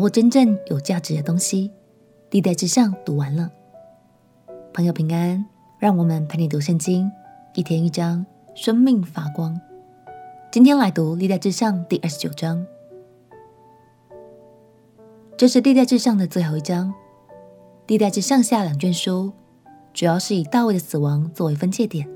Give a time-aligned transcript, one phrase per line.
[0.00, 1.70] 握真正有价值的东西。
[2.30, 3.50] 历代志上读完了，
[4.72, 5.44] 朋友平安，
[5.78, 7.10] 让我们陪你读圣经，
[7.54, 8.24] 一天一章，
[8.54, 9.60] 生命发光。
[10.50, 12.64] 今天来读历代志上第二十九章，
[15.36, 16.94] 这是历代志上的最后一章。
[17.88, 19.32] 历代志上下两卷书，
[19.92, 22.08] 主要是以大卫的死亡作为分界点。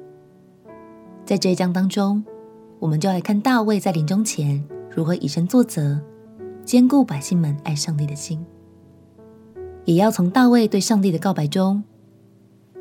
[1.27, 2.25] 在这一章当中，
[2.79, 6.01] 我们就来看大卫在临终前如何以身作则，
[6.65, 8.45] 坚固百姓们爱上帝的心。
[9.85, 11.85] 也要从大卫对上帝的告白中，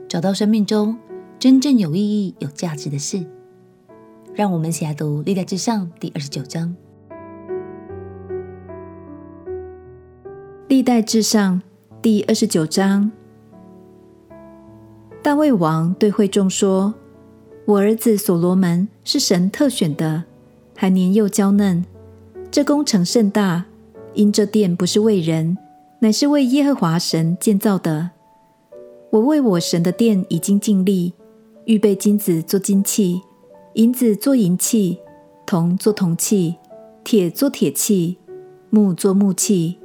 [0.07, 0.97] 找到生命中
[1.37, 3.25] 真正有意义、有价值的事。
[4.33, 6.75] 让我们一起来读《历代志上》第二十九章。
[10.67, 11.61] 《历代志上》
[12.01, 13.11] 第二十九章，
[15.21, 16.95] 大卫王对会众说
[17.67, 20.23] ：“我儿子所罗门是神特选的，
[20.75, 21.85] 还年幼娇嫩。
[22.49, 23.65] 这工程甚大，
[24.13, 25.57] 因这殿不是为人。”
[26.03, 28.09] 乃是为耶和华神建造的。
[29.11, 31.13] 我为我神的殿已经尽力，
[31.63, 33.21] 预备金子做金器，
[33.75, 34.99] 银子做银器，
[35.45, 36.55] 铜做铜器，
[37.05, 38.17] 铁做铁器，
[38.69, 39.77] 木做木器，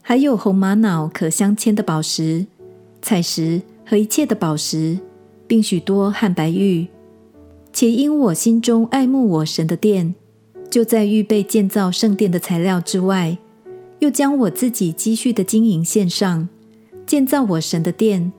[0.00, 2.46] 还有红玛瑙可镶嵌的宝石、
[3.02, 4.98] 彩石和一切的宝石，
[5.46, 6.86] 并许多汉白玉。
[7.70, 10.14] 且因我心中爱慕我神的殿，
[10.70, 13.36] 就在预备建造圣殿的材料之外。
[14.04, 16.46] 又将我自己积蓄的金银献上，
[17.06, 18.30] 建造我神的殿，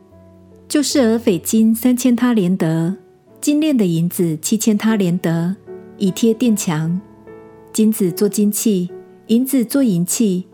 [0.68, 2.96] 就是俄斐金三千他连得，
[3.42, 5.56] 精炼的银子七千他连得，
[5.98, 7.02] 以贴殿墙。
[7.74, 8.92] 金子做金器，
[9.26, 10.46] 银子做银器，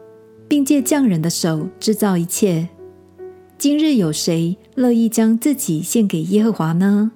[0.48, 2.70] 并借匠人的手制造一切。
[3.58, 7.12] 今日有谁乐意将自己献给耶和华呢？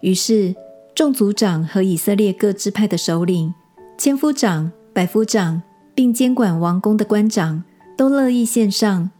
[0.00, 0.56] 于是
[0.92, 3.54] 众族长和以色列各支派的首领、
[3.96, 5.62] 千夫长、百夫长。
[6.00, 7.62] 并监管王宫的官长
[7.94, 9.10] 都乐意献上，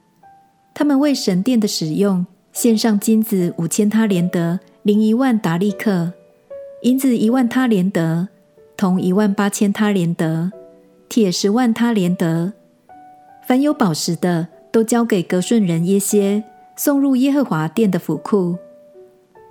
[0.73, 2.25] 他们为神殿的使用
[2.55, 6.11] 献上金子五千他连得，零一万达利克；
[6.81, 8.29] 银子一万他连得，
[8.79, 10.51] 铜一万八千他连得，
[11.07, 12.55] 铁十万他连得。
[13.47, 16.43] 凡有宝石的，都交给格顺人耶歇，
[16.77, 18.57] 送入耶和华殿的府库。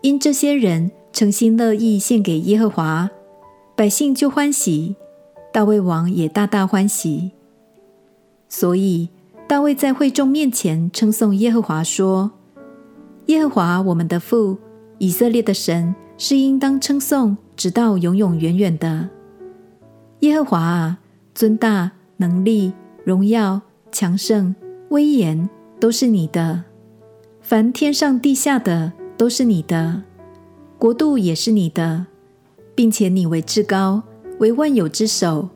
[0.01, 3.11] 因这些人诚心乐意献给耶和华，
[3.75, 4.95] 百姓就欢喜。
[5.51, 7.31] 大卫王也大大欢喜，
[8.47, 9.09] 所以
[9.47, 12.31] 大卫在会众面前称颂耶和华说
[13.25, 14.57] ：“耶和华我们的父，
[14.99, 19.09] 以色列的神是应当称颂，直到永永远远的。
[20.19, 20.99] 耶和华啊，
[21.33, 22.73] 尊大、能力、
[23.03, 23.61] 荣耀、
[23.91, 24.53] 强盛、
[24.89, 25.49] 威严
[25.79, 26.65] 都是你的，
[27.41, 30.03] 凡天上地下的都是你的，
[30.77, 32.05] 国度也是你的，
[32.75, 34.03] 并且你为至高。”
[34.39, 35.49] 为万有之首，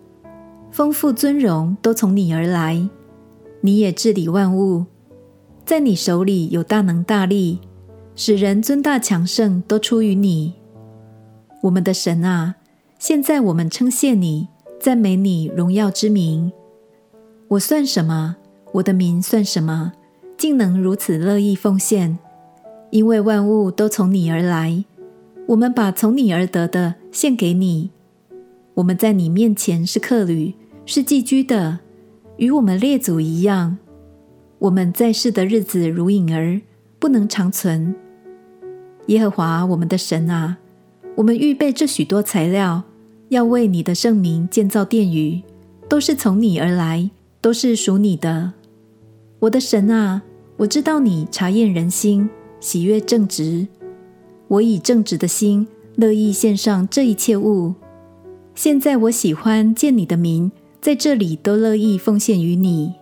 [0.69, 2.89] 丰富尊荣都从你而来。
[3.61, 4.85] 你也治理万物，
[5.65, 7.59] 在你手里有大能大力，
[8.13, 10.53] 使人尊大强盛都出于你。
[11.61, 12.55] 我们的神啊，
[12.99, 14.49] 现在我们称谢你，
[14.81, 16.51] 赞美你荣耀之名。
[17.47, 18.35] 我算什么？
[18.73, 19.93] 我的民算什么？
[20.37, 22.19] 竟能如此乐意奉献？
[22.89, 24.83] 因为万物都从你而来，
[25.47, 27.91] 我们把从你而得的献给你。
[28.75, 30.53] 我们在你面前是客旅，
[30.85, 31.79] 是寄居的，
[32.37, 33.77] 与我们列祖一样。
[34.57, 36.59] 我们在世的日子如影儿，
[36.97, 37.93] 不能长存。
[39.07, 40.57] 耶和华我们的神啊，
[41.15, 42.83] 我们预备这许多材料，
[43.29, 45.43] 要为你的圣名建造殿宇，
[45.87, 48.53] 都是从你而来，都是属你的。
[49.39, 50.23] 我的神啊，
[50.57, 52.29] 我知道你察验人心，
[52.59, 53.67] 喜悦正直。
[54.47, 57.75] 我以正直的心，乐意献上这一切物。
[58.55, 62.93] 现在我喜欢见你的民在这里都乐意奉献于你，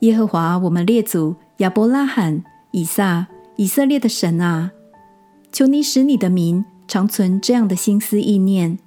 [0.00, 4.70] 耶和华我们列祖亚伯拉罕、以撒、以色列的神啊，
[5.50, 8.78] 求你使你的民常存这样的心思意念，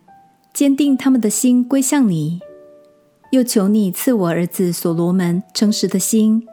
[0.53, 2.40] 坚定他们的心归向你。
[3.31, 6.46] 又求你赐我儿子所罗门诚实的心，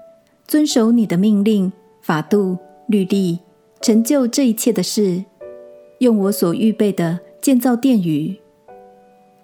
[0.46, 2.58] 遵守你的命令、法度、
[2.88, 3.38] 律例，
[3.81, 5.25] 成就这一切的事，
[5.99, 8.37] 用我所预备的建造殿宇。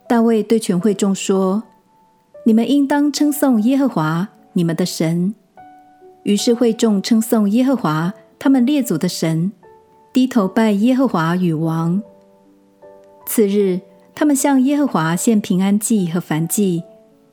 [0.06, 1.62] 大卫对全会众说
[2.44, 5.34] ：“你们应当称颂耶和华你们的神。”
[6.24, 9.50] 于是会众称颂耶和华他们列祖的神，
[10.12, 12.02] 低头拜耶和华与王。
[13.26, 13.80] 次日，
[14.14, 16.82] 他们向耶和华献平安祭和燔祭，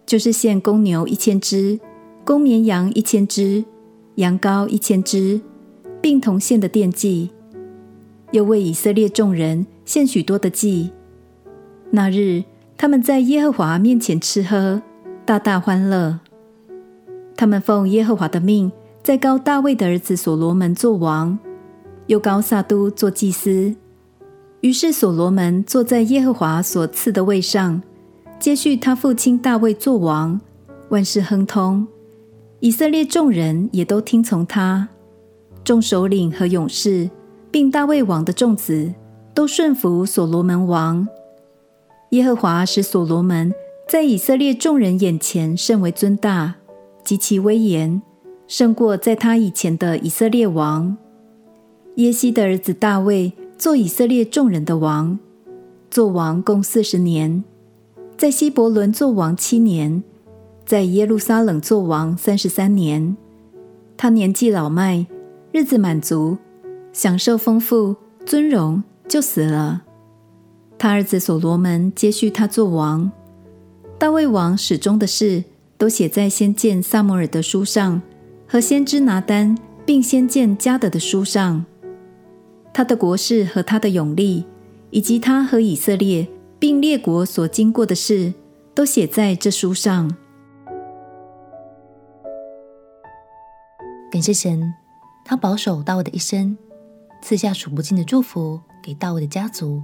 [0.06, 1.79] 就是献公牛一千只、
[2.23, 3.63] 公绵羊一千只、
[4.15, 5.41] 羊羔一千只，
[6.01, 7.29] 并同献的奠祭。
[8.31, 10.91] 又为以色列众人献许多的祭。
[11.91, 12.44] 那日。
[12.81, 14.81] 他们在耶和华面前吃喝，
[15.24, 16.19] 大大欢乐。
[17.38, 18.72] 他们奉耶和华的命，
[19.04, 21.38] 在高大卫的儿子所罗门做王，
[22.07, 23.75] 又高撒都做祭司。
[24.62, 27.80] 于是所罗门坐在耶和华所赐的位上，
[28.39, 30.42] 接续他父亲大卫做王，
[30.89, 31.86] 万事亨通。
[32.62, 34.89] 以色列众人也都听从他，
[35.63, 37.07] 众首领和勇士，
[37.51, 38.92] 并大卫王的众子，
[39.36, 41.07] 都顺服所罗门王。
[42.12, 43.54] 耶和华使所罗门
[43.88, 46.56] 在以色列众人眼前甚为尊大，
[47.06, 48.02] 极其威严，
[48.48, 50.98] 胜过在他以前的以色列王。
[51.96, 55.18] 耶西的儿子大卫做以色列众人的王，
[55.90, 57.46] 做王共四十年，
[58.18, 60.04] 在希伯伦做王七年，
[60.66, 63.16] 在耶路撒冷做王三十三年。
[63.96, 65.06] 他年纪老迈，
[65.54, 66.38] 日子满足，
[66.92, 69.84] 享受丰富尊荣，就死了。
[70.81, 73.12] 他儿子所罗门接续他做王。
[74.00, 75.44] 大卫王始终的事
[75.78, 78.01] 都写在先见撒母耳的书上
[78.48, 79.56] 和先知拿单
[79.86, 81.63] 并先见迦得的书上。
[82.74, 84.44] 他的国事和他的勇力，
[84.89, 88.33] 以及他和以色列并列国所经过的事，
[88.74, 90.12] 都写在这书上。
[94.12, 94.74] 感谢神，
[95.24, 96.57] 他保守大卫的一生，
[97.22, 99.83] 赐下数不尽的祝福给大卫的家族。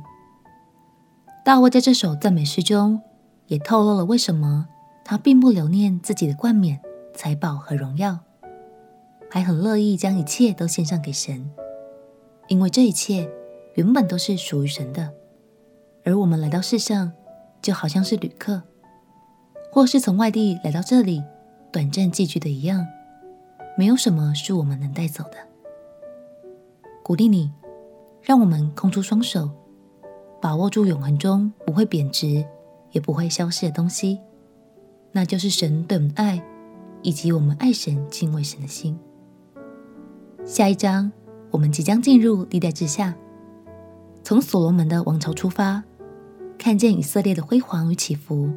[1.48, 3.02] 大卫在这首赞美诗中，
[3.46, 4.68] 也透露了为什么
[5.06, 6.78] 他并不留恋自己的冠冕、
[7.14, 8.20] 财宝和荣耀，
[9.32, 11.50] 还很乐意将一切都献上给神，
[12.50, 13.32] 因为这一切
[13.76, 15.14] 原本都是属于神的。
[16.04, 17.14] 而我们来到世上，
[17.62, 18.64] 就好像是旅客，
[19.72, 21.24] 或是从外地来到这里
[21.72, 22.86] 短暂寄居的一样，
[23.78, 25.38] 没有什么是我们能带走的。
[27.02, 27.54] 鼓励你，
[28.22, 29.50] 让我们空出双手。
[30.48, 32.42] 把握住永恒中不会贬值
[32.94, 34.18] 也不会消失的东西，
[35.12, 36.42] 那就是神对我们的爱，
[37.02, 38.98] 以及我们爱神、敬畏神的心。
[40.46, 41.12] 下一章，
[41.52, 43.14] 我们即将进入历代之下，
[44.24, 45.84] 从所罗门的王朝出发，
[46.58, 48.50] 看见以色列的辉煌与起伏，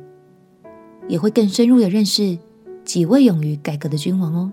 [1.09, 2.39] 也会更深入的认识
[2.85, 4.53] 几位勇于改革的君王哦。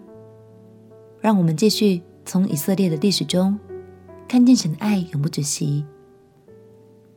[1.21, 3.59] 让我们继续从以色列的历史中，
[4.27, 5.85] 看见神的爱永不止息。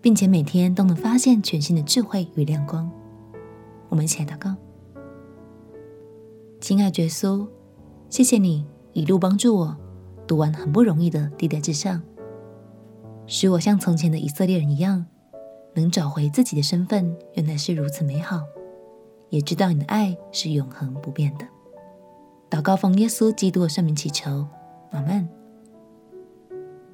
[0.00, 2.91] 并且每天都能发现全新的智慧与亮光。
[3.88, 4.55] 我们一起来祷告：
[6.61, 7.47] 亲爱的耶稣，
[8.08, 9.76] 谢谢你一路帮助我
[10.26, 12.00] 读完很不容易的地带志上，
[13.26, 15.05] 使我像从前的以色列人一样，
[15.75, 18.43] 能找回自己的身份，原来是如此美好，
[19.29, 21.46] 也知道你的爱是永恒不变的。
[22.49, 24.46] 祷告奉耶稣基督的圣名祈求，
[24.93, 25.29] 阿门。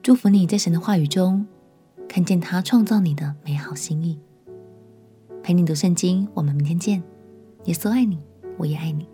[0.02, 1.46] 祝福你在神的话语中。
[2.08, 4.18] 看见他创造你的美好心意，
[5.42, 6.26] 陪你读圣经。
[6.34, 7.02] 我们明天见。
[7.64, 8.18] 耶稣爱你，
[8.56, 9.06] 我也爱你。